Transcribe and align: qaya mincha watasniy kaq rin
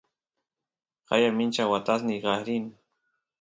qaya 1.07 1.29
mincha 1.37 1.63
watasniy 1.71 2.19
kaq 2.25 2.39
rin 2.47 2.65